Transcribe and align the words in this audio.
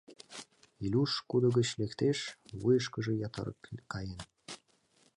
Илюш 0.83 1.11
кудо 1.29 1.47
гыч 1.57 1.69
лектеш, 1.79 2.19
вуйышкыжо 2.59 3.11
ятырак 3.27 3.59
каен. 3.91 4.19